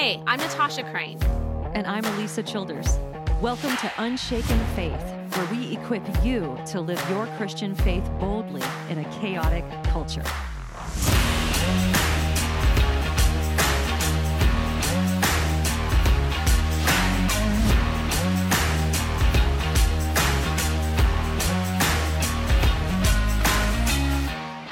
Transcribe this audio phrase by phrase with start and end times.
[0.00, 1.22] Hey, I'm Natasha Crain.
[1.74, 2.98] And I'm Alisa Childers.
[3.42, 4.98] Welcome to Unshaken Faith,
[5.36, 10.24] where we equip you to live your Christian faith boldly in a chaotic culture.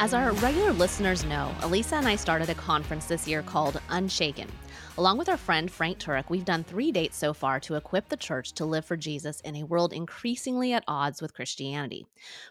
[0.01, 4.47] As our regular listeners know, Alisa and I started a conference this year called Unshaken.
[4.99, 8.17] Along with our friend Frank Turek, we've done three dates so far to equip the
[8.17, 12.05] church to live for Jesus in a world increasingly at odds with Christianity.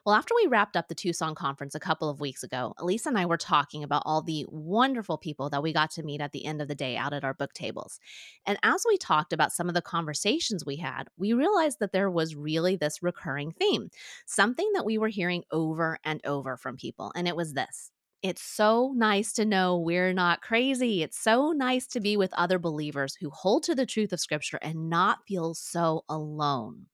[0.06, 3.18] Well, after we wrapped up the Tucson conference a couple of weeks ago, Alisa and
[3.18, 6.46] I were talking about all the wonderful people that we got to meet at the
[6.46, 8.00] end of the day out at our book tables.
[8.46, 12.10] And as we talked about some of the conversations we had, we realized that there
[12.10, 13.90] was really this recurring theme,
[14.26, 17.12] something that we were hearing over and over from people.
[17.14, 17.92] And it was this
[18.24, 21.04] it's so nice to know we're not crazy.
[21.04, 24.60] It's so nice to be with other believers who hold to the truth of Scripture
[24.62, 26.88] and not feel so alone.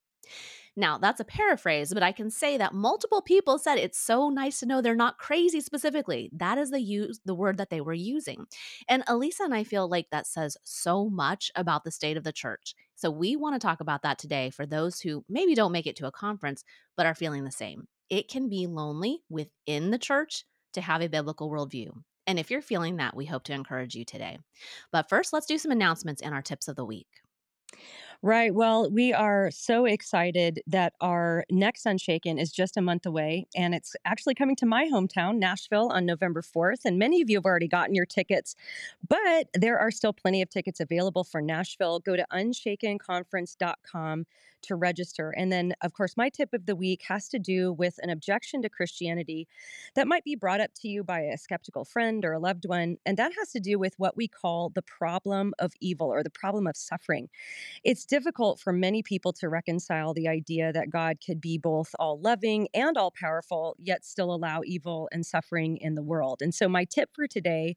[0.76, 4.60] Now, that's a paraphrase, but I can say that multiple people said it's so nice
[4.60, 6.32] to know they're not crazy specifically.
[6.34, 8.46] That is the use the word that they were using.
[8.90, 12.32] And Alisa and I feel like that says so much about the state of the
[12.32, 12.74] church.
[12.96, 15.96] So we want to talk about that today for those who maybe don't make it
[15.98, 16.64] to a conference
[16.98, 17.88] but are feeling the same.
[18.10, 21.92] It can be lonely within the church to have a biblical worldview.
[22.26, 24.40] And if you're feeling that, we hope to encourage you today.
[24.92, 27.08] But first, let's do some announcements and our tips of the week.
[28.26, 28.56] Right.
[28.56, 33.76] Well, we are so excited that our next Unshaken is just a month away, and
[33.76, 36.86] it's actually coming to my hometown, Nashville, on November 4th.
[36.86, 38.56] And many of you have already gotten your tickets,
[39.06, 42.00] but there are still plenty of tickets available for Nashville.
[42.00, 44.26] Go to unshakenconference.com
[44.62, 45.32] to register.
[45.32, 48.62] And then, of course, my tip of the week has to do with an objection
[48.62, 49.50] to Christianity
[49.96, 52.96] that might be brought up to you by a skeptical friend or a loved one.
[53.06, 56.30] And that has to do with what we call the problem of evil or the
[56.30, 57.28] problem of suffering.
[57.84, 62.22] It's difficult for many people to reconcile the idea that God could be both all
[62.22, 66.40] loving and all powerful, yet still allow evil and suffering in the world.
[66.44, 67.76] And so, my tip for today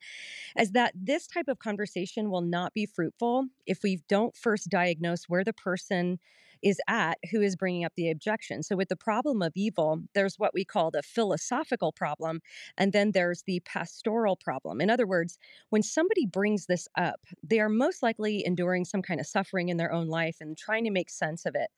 [0.59, 5.25] is that this type of conversation will not be fruitful if we don't first diagnose
[5.27, 6.19] where the person
[6.63, 8.63] is at who is bringing up the objection.
[8.63, 12.41] So, with the problem of evil, there's what we call the philosophical problem,
[12.77, 14.81] and then there's the pastoral problem.
[14.81, 15.39] In other words,
[15.71, 19.77] when somebody brings this up, they are most likely enduring some kind of suffering in
[19.77, 21.71] their own life and trying to make sense of it.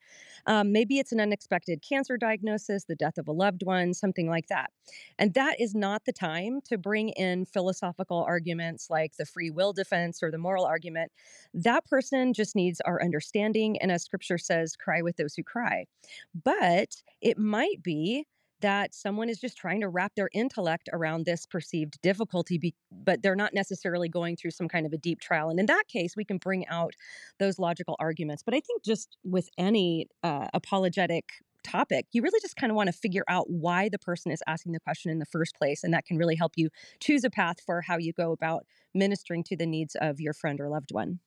[0.45, 4.47] Um, maybe it's an unexpected cancer diagnosis, the death of a loved one, something like
[4.47, 4.71] that.
[5.17, 9.73] And that is not the time to bring in philosophical arguments like the free will
[9.73, 11.11] defense or the moral argument.
[11.53, 13.77] That person just needs our understanding.
[13.81, 15.85] And as scripture says, says, cry with those who cry.
[16.33, 16.89] But
[17.21, 18.25] it might be
[18.61, 23.21] that someone is just trying to wrap their intellect around this perceived difficulty, be, but
[23.21, 25.49] they're not necessarily going through some kind of a deep trial.
[25.49, 26.93] And in that case, we can bring out
[27.39, 28.43] those logical arguments.
[28.43, 31.25] But I think just with any uh, apologetic
[31.63, 34.73] topic, you really just kind of want to figure out why the person is asking
[34.73, 35.83] the question in the first place.
[35.83, 36.69] And that can really help you
[36.99, 40.59] choose a path for how you go about ministering to the needs of your friend
[40.59, 41.19] or loved one.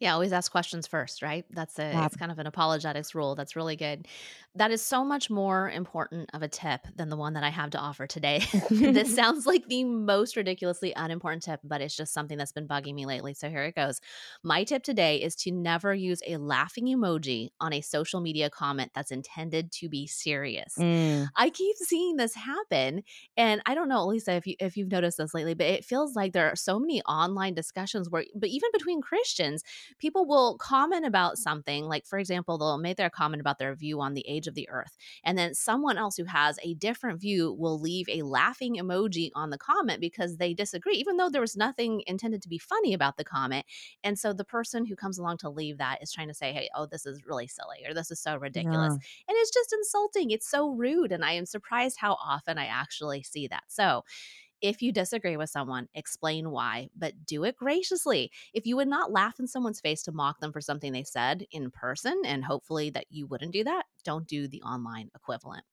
[0.00, 1.44] Yeah, always ask questions first, right?
[1.50, 2.06] That's a yeah.
[2.06, 3.34] it's kind of an apologetics rule.
[3.34, 4.06] That's really good.
[4.54, 7.70] That is so much more important of a tip than the one that I have
[7.70, 8.42] to offer today.
[8.70, 12.94] this sounds like the most ridiculously unimportant tip, but it's just something that's been bugging
[12.94, 13.34] me lately.
[13.34, 14.00] So here it goes.
[14.44, 18.92] My tip today is to never use a laughing emoji on a social media comment
[18.94, 20.74] that's intended to be serious.
[20.78, 21.28] Mm.
[21.36, 23.02] I keep seeing this happen,
[23.36, 26.14] and I don't know, Lisa, if you if you've noticed this lately, but it feels
[26.14, 29.62] like there are so many online discussions where, but even between Christians
[29.98, 34.00] people will comment about something, like, for example, they'll make their comment about their view
[34.00, 34.96] on the age of the earth.
[35.24, 39.50] And then someone else who has a different view will leave a laughing emoji on
[39.50, 43.16] the comment because they disagree, even though there was nothing intended to be funny about
[43.16, 43.66] the comment.
[44.04, 46.68] And so the person who comes along to leave that is trying to say, hey,
[46.74, 48.94] oh, this is really silly or this is so ridiculous.
[48.94, 49.28] Yeah.
[49.28, 50.30] And it's just insulting.
[50.30, 51.12] It's so rude.
[51.12, 53.64] And I am surprised how often I actually see that.
[53.68, 54.04] So,
[54.60, 58.30] if you disagree with someone, explain why, but do it graciously.
[58.52, 61.44] If you would not laugh in someone's face to mock them for something they said
[61.50, 65.64] in person, and hopefully that you wouldn't do that, don't do the online equivalent.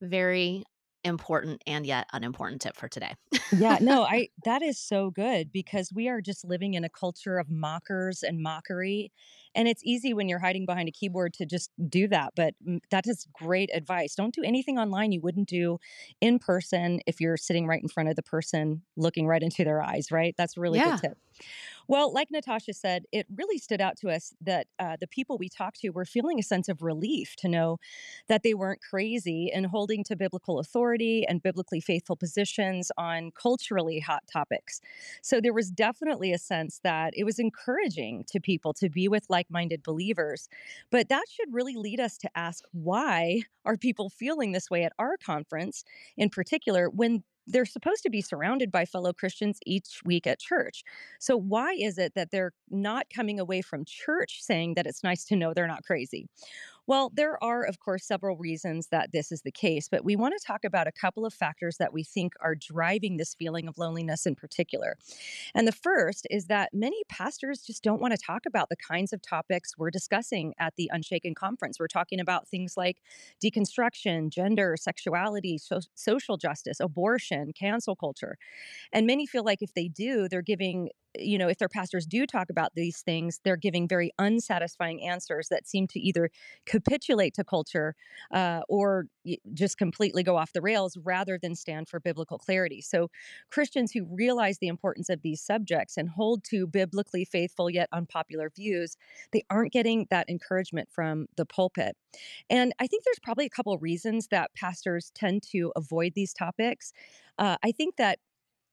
[0.00, 0.64] Very
[1.04, 3.14] important and yet unimportant tip for today.
[3.52, 7.38] yeah, no, I that is so good because we are just living in a culture
[7.38, 9.12] of mockers and mockery
[9.54, 12.32] And it's easy when you're hiding behind a keyboard to just do that.
[12.36, 12.54] But
[12.90, 14.14] that is great advice.
[14.14, 15.78] Don't do anything online you wouldn't do
[16.20, 19.82] in person if you're sitting right in front of the person looking right into their
[19.82, 20.34] eyes, right?
[20.36, 20.92] That's a really yeah.
[20.92, 21.18] good tip.
[21.88, 25.48] Well, like Natasha said, it really stood out to us that uh, the people we
[25.48, 27.78] talked to were feeling a sense of relief to know
[28.28, 33.98] that they weren't crazy and holding to biblical authority and biblically faithful positions on culturally
[33.98, 34.80] hot topics.
[35.22, 39.26] So there was definitely a sense that it was encouraging to people to be with
[39.28, 40.48] like minded believers.
[40.90, 44.92] But that should really lead us to ask why are people feeling this way at
[44.98, 45.84] our conference
[46.16, 50.84] in particular when they're supposed to be surrounded by fellow Christians each week at church.
[51.18, 55.24] So, why is it that they're not coming away from church saying that it's nice
[55.24, 56.28] to know they're not crazy?
[56.90, 60.34] Well, there are, of course, several reasons that this is the case, but we want
[60.36, 63.78] to talk about a couple of factors that we think are driving this feeling of
[63.78, 64.96] loneliness in particular.
[65.54, 69.12] And the first is that many pastors just don't want to talk about the kinds
[69.12, 71.78] of topics we're discussing at the Unshaken conference.
[71.78, 72.96] We're talking about things like
[73.40, 78.36] deconstruction, gender, sexuality, so- social justice, abortion, cancel culture.
[78.92, 82.24] And many feel like if they do, they're giving you know, if their pastors do
[82.26, 86.30] talk about these things, they're giving very unsatisfying answers that seem to either
[86.82, 87.94] capitulate to culture
[88.32, 89.06] uh, or
[89.52, 92.80] just completely go off the rails rather than stand for biblical clarity.
[92.80, 93.10] So,
[93.50, 98.50] Christians who realize the importance of these subjects and hold to biblically faithful yet unpopular
[98.50, 98.96] views,
[99.32, 101.96] they aren't getting that encouragement from the pulpit.
[102.48, 106.92] And I think there's probably a couple reasons that pastors tend to avoid these topics.
[107.38, 108.18] Uh, I think that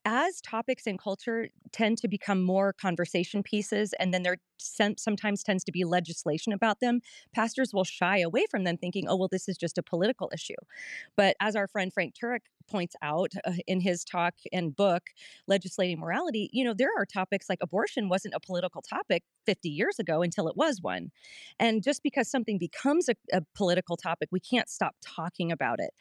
[0.06, 5.64] as topics in culture tend to become more conversation pieces and then there sometimes tends
[5.64, 7.02] to be legislation about them
[7.34, 10.56] pastors will shy away from them thinking oh well this is just a political issue
[11.16, 15.04] but as our friend frank turek points out uh, in his talk and book,
[15.48, 20.00] Legislating Morality, you know, there are topics like abortion wasn't a political topic 50 years
[20.00, 21.10] ago until it was one.
[21.60, 25.92] And just because something becomes a, a political topic, we can't stop talking about it.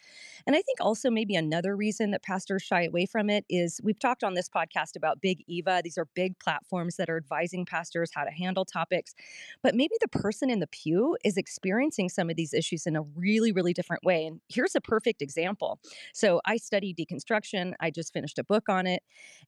[0.46, 3.98] And I think also maybe another reason that pastors shy away from it is we've
[3.98, 5.80] talked on this podcast about Big Eva.
[5.82, 9.14] These are big platforms that are advising pastors how to handle topics.
[9.62, 13.02] But maybe the person in the pew is experiencing some of these issues in a
[13.02, 14.26] really, really different way.
[14.26, 15.78] And here's a perfect example.
[16.12, 17.74] So I I study deconstruction.
[17.80, 19.02] I just finished a book on it.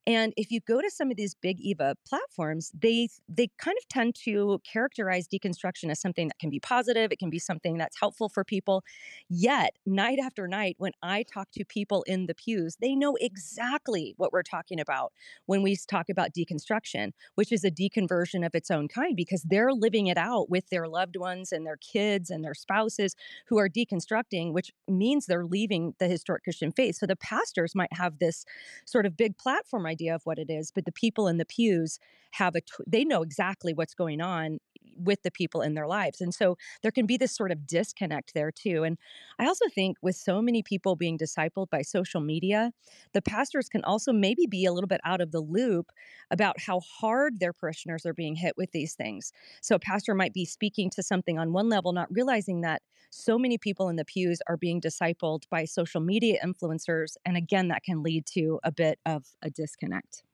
[0.06, 3.88] And if you go to some of these big Eva platforms, they they kind of
[3.88, 7.98] tend to characterize deconstruction as something that can be positive, it can be something that's
[7.98, 8.84] helpful for people.
[9.30, 14.14] Yet, night after night when I talk to people in the pews, they know exactly
[14.18, 15.14] what we're talking about
[15.46, 19.72] when we talk about deconstruction, which is a deconversion of its own kind because they're
[19.72, 23.14] living it out with their loved ones and their kids and their spouses
[23.46, 26.96] who are deconstructing, which means they're leaving the historic Christian faith.
[26.96, 28.44] So the pastors might have this
[28.84, 31.98] sort of big platform idea of what it is, but the people in the pews
[32.32, 34.58] have a, t- they know exactly what's going on
[34.98, 36.20] with the people in their lives.
[36.20, 38.84] And so there can be this sort of disconnect there too.
[38.84, 38.98] And
[39.38, 42.72] I also think with so many people being discipled by social media,
[43.12, 45.90] the pastors can also maybe be a little bit out of the loop
[46.30, 49.32] about how hard their parishioners are being hit with these things.
[49.62, 53.38] So a pastor might be speaking to something on one level, not realizing that so
[53.38, 57.16] many people in the pews are being discipled by social media influencers.
[57.24, 60.24] And again, that can lead to a bit of a disconnect.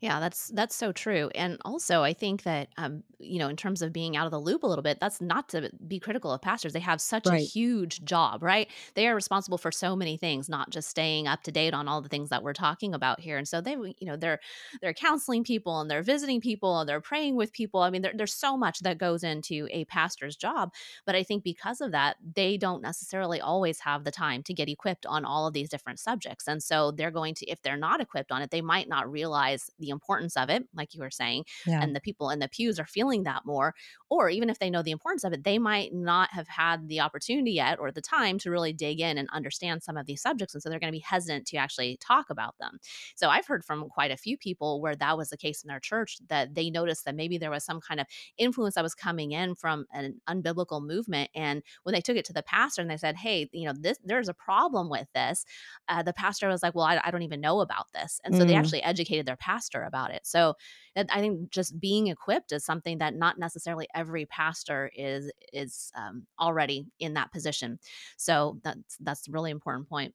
[0.00, 1.30] Yeah, that's that's so true.
[1.34, 4.40] And also, I think that um, you know, in terms of being out of the
[4.40, 6.74] loop a little bit, that's not to be critical of pastors.
[6.74, 7.40] They have such right.
[7.40, 8.68] a huge job, right?
[8.94, 12.02] They are responsible for so many things, not just staying up to date on all
[12.02, 13.38] the things that we're talking about here.
[13.38, 14.40] And so they, you know, they're
[14.82, 17.80] they're counseling people and they're visiting people and they're praying with people.
[17.80, 20.72] I mean, there, there's so much that goes into a pastor's job.
[21.06, 24.68] But I think because of that, they don't necessarily always have the time to get
[24.68, 26.46] equipped on all of these different subjects.
[26.46, 29.70] And so they're going to, if they're not equipped on it, they might not realize
[29.84, 31.82] the importance of it, like you were saying, yeah.
[31.82, 33.74] and the people in the pews are feeling that more.
[34.08, 37.00] Or even if they know the importance of it, they might not have had the
[37.00, 40.54] opportunity yet or the time to really dig in and understand some of these subjects.
[40.54, 42.78] And so they're going to be hesitant to actually talk about them.
[43.14, 45.80] So I've heard from quite a few people where that was the case in their
[45.80, 48.06] church that they noticed that maybe there was some kind of
[48.38, 51.30] influence that was coming in from an unbiblical movement.
[51.34, 53.98] And when they took it to the pastor and they said, hey, you know, this
[54.04, 55.44] there's a problem with this,
[55.88, 58.20] uh, the pastor was like, well, I, I, don't even know about this.
[58.24, 58.48] And so mm.
[58.48, 60.20] they actually educated their pastor about it.
[60.24, 60.54] So
[60.96, 66.26] I think just being equipped is something that not necessarily every pastor is is um,
[66.40, 67.78] already in that position.
[68.16, 70.14] So that's that's a really important point.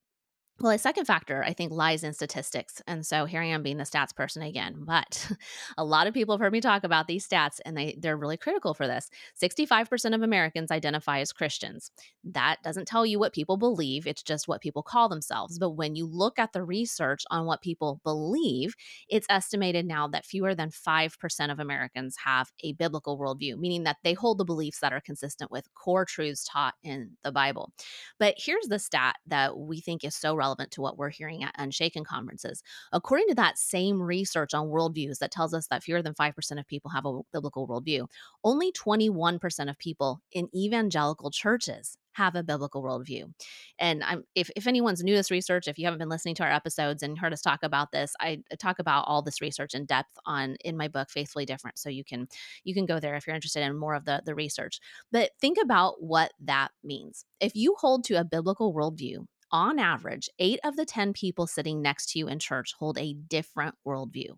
[0.61, 2.81] Well, a second factor, I think, lies in statistics.
[2.85, 4.75] And so here I am being the stats person again.
[4.79, 5.31] But
[5.77, 8.35] a lot of people have heard me talk about these stats, and they, they're really
[8.35, 9.09] critical for this.
[9.41, 11.91] 65% of Americans identify as Christians.
[12.25, 15.57] That doesn't tell you what people believe, it's just what people call themselves.
[15.57, 18.75] But when you look at the research on what people believe,
[19.07, 23.97] it's estimated now that fewer than 5% of Americans have a biblical worldview, meaning that
[24.03, 27.71] they hold the beliefs that are consistent with core truths taught in the Bible.
[28.19, 31.43] But here's the stat that we think is so relevant relevant to what we're hearing
[31.43, 32.63] at Unshaken conferences.
[32.91, 36.67] According to that same research on worldviews that tells us that fewer than 5% of
[36.67, 38.07] people have a biblical worldview,
[38.43, 43.31] only 21% of people in evangelical churches have a biblical worldview.
[43.77, 46.43] And I'm, if, if anyone's new to this research, if you haven't been listening to
[46.43, 49.85] our episodes and heard us talk about this, I talk about all this research in
[49.85, 51.77] depth on in my book, Faithfully Different.
[51.77, 52.27] So you can
[52.63, 54.79] you can go there if you're interested in more of the, the research.
[55.11, 57.25] But think about what that means.
[57.39, 61.81] If you hold to a biblical worldview, on average, eight of the 10 people sitting
[61.81, 64.37] next to you in church hold a different worldview.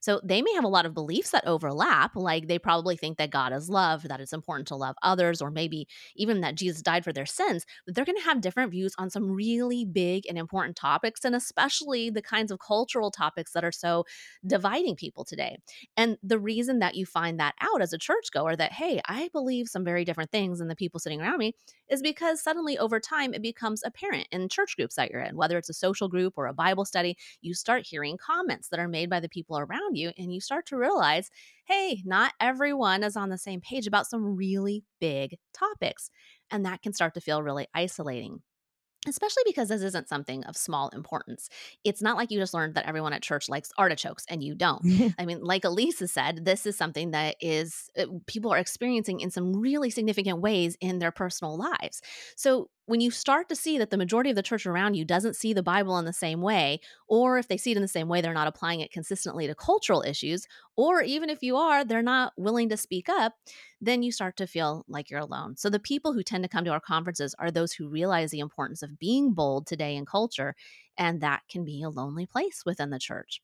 [0.00, 3.30] So they may have a lot of beliefs that overlap, like they probably think that
[3.30, 7.04] God is love, that it's important to love others, or maybe even that Jesus died
[7.04, 10.38] for their sins, but they're going to have different views on some really big and
[10.38, 14.04] important topics, and especially the kinds of cultural topics that are so
[14.46, 15.56] dividing people today.
[15.96, 19.68] And the reason that you find that out as a churchgoer that, hey, I believe
[19.68, 21.54] some very different things than the people sitting around me
[21.88, 25.58] is because suddenly over time it becomes apparent in church groups that you're in, whether
[25.58, 29.10] it's a social group or a Bible study, you start hearing comments that are made
[29.10, 31.30] by the people around you and you start to realize,
[31.66, 36.10] hey, not everyone is on the same page about some really big topics.
[36.50, 38.42] And that can start to feel really isolating
[39.08, 41.48] especially because this isn't something of small importance.
[41.84, 45.14] It's not like you just learned that everyone at church likes artichokes and you don't.
[45.18, 49.30] I mean, like Alisa said, this is something that is uh, people are experiencing in
[49.30, 52.02] some really significant ways in their personal lives.
[52.36, 55.36] So when you start to see that the majority of the church around you doesn't
[55.36, 58.08] see the Bible in the same way, or if they see it in the same
[58.08, 62.02] way, they're not applying it consistently to cultural issues, or even if you are, they're
[62.02, 63.34] not willing to speak up,
[63.80, 65.56] then you start to feel like you're alone.
[65.56, 68.40] So the people who tend to come to our conferences are those who realize the
[68.40, 70.54] importance of being bold today in culture,
[70.98, 73.40] and that can be a lonely place within the church.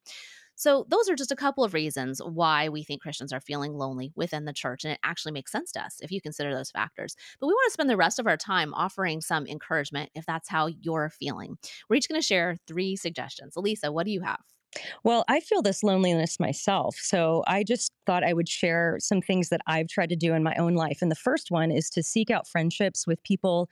[0.57, 4.13] So, those are just a couple of reasons why we think Christians are feeling lonely
[4.17, 4.85] within the church.
[4.85, 7.15] And it actually makes sense to us if you consider those factors.
[7.41, 10.49] But we want to spend the rest of our time offering some encouragement if that's
[10.49, 11.59] how you're feeling.
[11.89, 13.55] We're each going to share three suggestions.
[13.55, 14.56] Alisa, what do you have?
[15.05, 16.97] Well, I feel this loneliness myself.
[16.97, 20.43] So I just thought I would share some things that I've tried to do in
[20.43, 20.99] my own life.
[21.03, 23.69] And the first one is to seek out friendships with people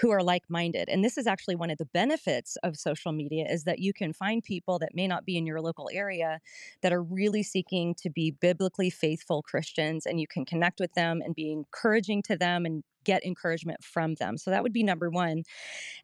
[0.00, 0.88] who are like minded.
[0.88, 4.12] And this is actually one of the benefits of social media is that you can
[4.12, 6.40] find people that may not be in your local area
[6.82, 10.06] that are really seeking to be biblically faithful Christians.
[10.06, 14.14] And you can connect with them and be encouraging to them and get encouragement from
[14.14, 14.36] them.
[14.38, 15.44] So that would be number one.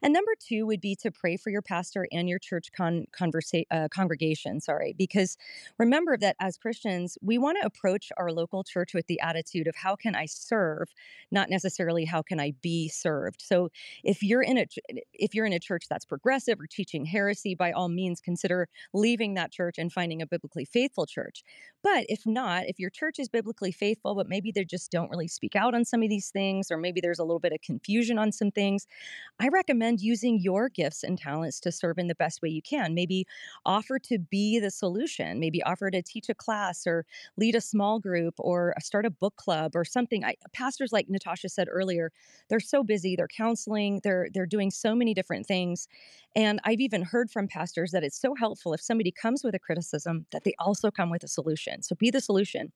[0.01, 3.65] And number two would be to pray for your pastor and your church con- conversa-
[3.71, 4.59] uh, congregation.
[4.59, 5.37] Sorry, because
[5.77, 9.75] remember that as Christians, we want to approach our local church with the attitude of
[9.75, 10.89] how can I serve,
[11.31, 13.41] not necessarily how can I be served.
[13.41, 13.69] So
[14.03, 14.65] if you're in a
[15.13, 19.33] if you're in a church that's progressive or teaching heresy, by all means consider leaving
[19.35, 21.43] that church and finding a biblically faithful church.
[21.83, 25.27] But if not, if your church is biblically faithful, but maybe they just don't really
[25.27, 28.17] speak out on some of these things, or maybe there's a little bit of confusion
[28.17, 28.87] on some things,
[29.39, 32.93] I recommend using your gifts and talents to serve in the best way you can.
[32.93, 33.25] Maybe
[33.65, 37.05] offer to be the solution, maybe offer to teach a class or
[37.37, 40.25] lead a small group or uh, start a book club or something.
[40.25, 42.11] I, pastors, like Natasha said earlier,
[42.49, 45.87] they're so busy, they're counseling, they're, they're doing so many different things.
[46.35, 49.59] And I've even heard from pastors that it's so helpful if somebody comes with a
[49.59, 51.81] criticism that they also come with a solution.
[51.81, 52.71] So be the solution.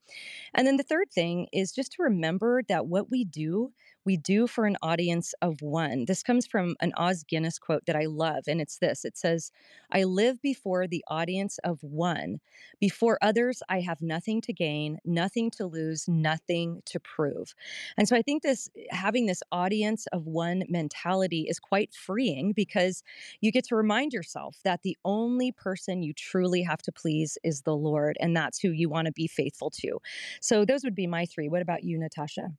[0.54, 3.72] And then the third thing is just to remember that what we do
[4.06, 6.06] we do for an audience of one.
[6.06, 9.52] This comes from an Os Guinness quote that I love, and it's this it says,
[9.92, 12.40] I live before the audience of one.
[12.80, 17.54] Before others, I have nothing to gain, nothing to lose, nothing to prove.
[17.98, 23.04] And so I think this having this audience of one mentality is quite freeing because
[23.42, 27.62] you get to remind yourself that the only person you truly have to please is
[27.62, 30.00] the Lord, and that's who you want to be faithful to.
[30.42, 31.50] So those would be my three.
[31.50, 32.54] What about you, Natasha?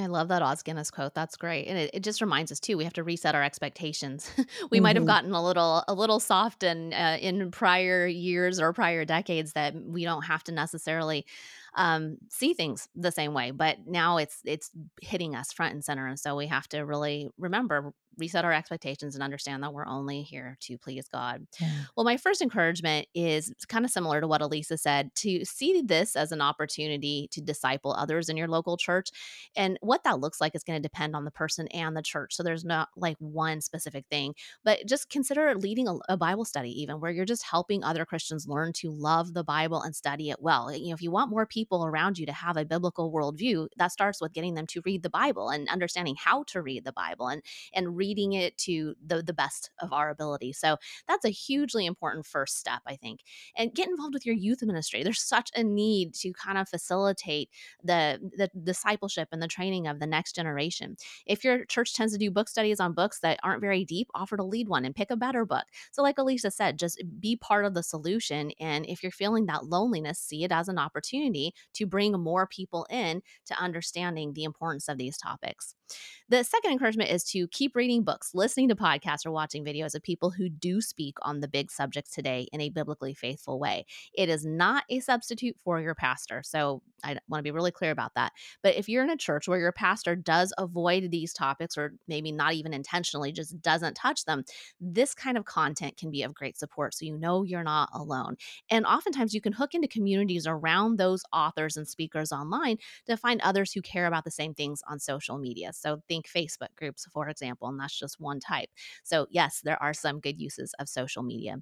[0.00, 1.14] I love that Os Guinness quote.
[1.14, 1.66] That's great.
[1.66, 4.30] And it, it just reminds us too, we have to reset our expectations.
[4.36, 4.82] we mm-hmm.
[4.82, 5.08] might have mm-hmm.
[5.08, 9.74] gotten a little a little soft and uh, in prior years or prior decades that
[9.74, 11.26] we don't have to necessarily
[11.76, 13.50] um, see things the same way.
[13.50, 17.28] But now it's it's hitting us front and center, and so we have to really
[17.38, 21.46] remember reset our expectations and understand that we're only here to please God.
[21.60, 21.68] Yeah.
[21.96, 26.16] Well, my first encouragement is kind of similar to what Alisa said to see this
[26.16, 29.10] as an opportunity to disciple others in your local church.
[29.56, 32.34] And what that looks like is going to depend on the person and the church.
[32.34, 36.70] So there's not like one specific thing, but just consider leading a, a Bible study,
[36.80, 40.40] even where you're just helping other Christians learn to love the Bible and study it
[40.40, 40.74] well.
[40.74, 43.92] You know, if you want more people around you to have a biblical worldview, that
[43.92, 47.28] starts with getting them to read the Bible and understanding how to read the Bible
[47.28, 47.42] and
[47.74, 50.52] and reading it to the, the best of our ability.
[50.52, 50.76] So
[51.08, 53.20] that's a hugely important first step, I think.
[53.56, 55.02] And get involved with your youth ministry.
[55.02, 57.50] There's such a need to kind of facilitate
[57.82, 60.96] the, the discipleship and the training of the next generation.
[61.26, 64.36] If your church tends to do book studies on books that aren't very deep, offer
[64.36, 65.64] to lead one and pick a better book.
[65.92, 68.52] So, like Alisa said, just be part of the solution.
[68.60, 72.86] And if you're feeling that loneliness, see it as an opportunity to bring more people
[72.90, 75.74] in to understanding the importance of these topics.
[76.28, 80.02] The second encouragement is to keep reading books, listening to podcasts, or watching videos of
[80.02, 83.86] people who do speak on the big subjects today in a biblically faithful way.
[84.12, 86.42] It is not a substitute for your pastor.
[86.44, 88.32] So I want to be really clear about that.
[88.62, 92.32] But if you're in a church where your pastor does avoid these topics, or maybe
[92.32, 94.44] not even intentionally, just doesn't touch them,
[94.80, 96.94] this kind of content can be of great support.
[96.94, 98.36] So you know you're not alone.
[98.68, 103.40] And oftentimes you can hook into communities around those authors and speakers online to find
[103.42, 105.72] others who care about the same things on social media.
[105.80, 108.70] So think Facebook groups, for example, and that's just one type.
[109.04, 111.56] So, yes, there are some good uses of social media.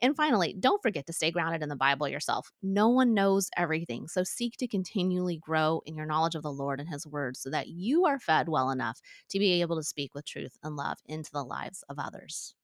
[0.00, 2.50] And finally, don't forget to stay grounded in the Bible yourself.
[2.62, 4.08] No one knows everything.
[4.08, 7.50] So, seek to continually grow in your knowledge of the Lord and His Word so
[7.50, 10.98] that you are fed well enough to be able to speak with truth and love
[11.06, 12.54] into the lives of others.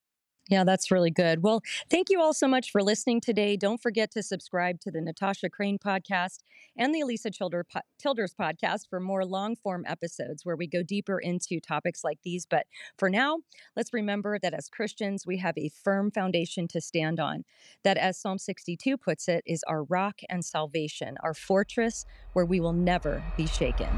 [0.51, 1.43] Yeah, that's really good.
[1.43, 3.57] Well, thank you all so much for listening today.
[3.57, 6.41] Don't forget to subscribe to the Natasha Crain podcast
[6.77, 11.61] and the Alisa Childers podcast for more long form episodes where we go deeper into
[11.61, 12.45] topics like these.
[12.45, 12.67] But
[12.99, 13.39] for now,
[13.75, 17.45] let's remember that as Christians, we have a firm foundation to stand on.
[17.83, 22.61] That, as Psalm 62 puts it, is our rock and salvation, our fortress where we
[22.61, 23.89] will never be shaken.